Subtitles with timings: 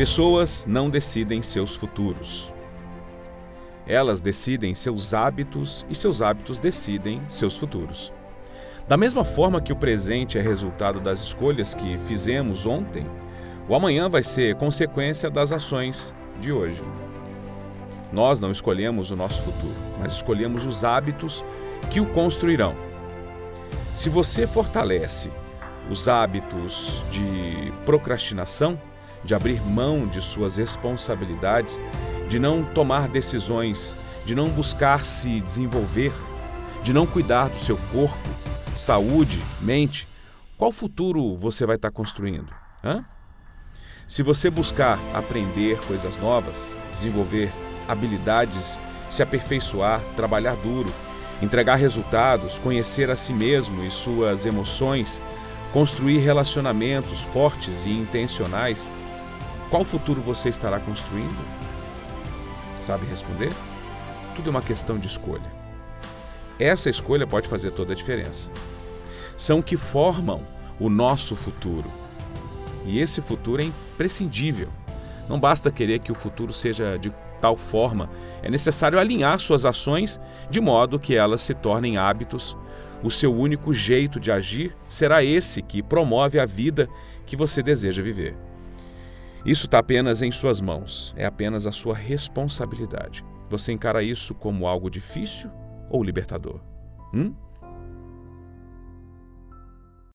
[0.00, 2.50] Pessoas não decidem seus futuros.
[3.86, 8.10] Elas decidem seus hábitos e seus hábitos decidem seus futuros.
[8.88, 13.06] Da mesma forma que o presente é resultado das escolhas que fizemos ontem,
[13.68, 16.82] o amanhã vai ser consequência das ações de hoje.
[18.10, 21.44] Nós não escolhemos o nosso futuro, mas escolhemos os hábitos
[21.90, 22.74] que o construirão.
[23.94, 25.30] Se você fortalece
[25.90, 28.80] os hábitos de procrastinação,
[29.24, 31.80] de abrir mão de suas responsabilidades,
[32.28, 36.12] de não tomar decisões, de não buscar se desenvolver,
[36.82, 38.28] de não cuidar do seu corpo,
[38.74, 40.08] saúde, mente,
[40.56, 42.52] qual futuro você vai estar construindo?
[42.84, 43.04] Hã?
[44.06, 47.50] Se você buscar aprender coisas novas, desenvolver
[47.86, 48.78] habilidades,
[49.08, 50.92] se aperfeiçoar, trabalhar duro,
[51.42, 55.22] entregar resultados, conhecer a si mesmo e suas emoções,
[55.72, 58.88] construir relacionamentos fortes e intencionais,
[59.70, 61.46] qual futuro você estará construindo?
[62.80, 63.52] Sabe responder?
[64.34, 65.60] Tudo é uma questão de escolha.
[66.58, 68.50] Essa escolha pode fazer toda a diferença.
[69.36, 70.42] São que formam
[70.78, 71.88] o nosso futuro.
[72.84, 74.68] E esse futuro é imprescindível.
[75.28, 78.10] Não basta querer que o futuro seja de tal forma,
[78.42, 82.56] é necessário alinhar suas ações de modo que elas se tornem hábitos.
[83.02, 86.88] O seu único jeito de agir será esse que promove a vida
[87.24, 88.36] que você deseja viver.
[89.44, 93.24] Isso está apenas em suas mãos, é apenas a sua responsabilidade.
[93.48, 95.50] Você encara isso como algo difícil
[95.88, 96.60] ou libertador?
[97.12, 97.34] Hum?